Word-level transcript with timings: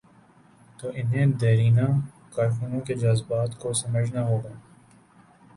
تو 0.79 0.89
انہیں 0.93 1.25
دیرینہ 1.41 1.85
کارکنوں 2.35 2.81
کے 2.81 2.93
جذبات 2.93 3.59
کو 3.59 3.73
سمجھنا 3.73 4.27
ہو 4.27 4.37
گا۔ 4.43 4.53